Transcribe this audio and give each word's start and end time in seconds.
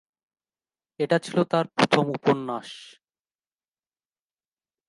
এটি 0.99 1.17
ছিল 1.25 1.37
তার 1.43 1.65
প্রথম 1.75 2.05
উপন্যাস। 2.09 2.69